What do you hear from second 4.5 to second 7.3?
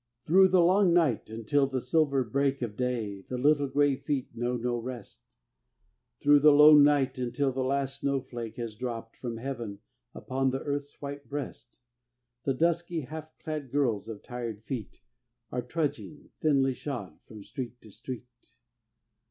no rest, Through the lone night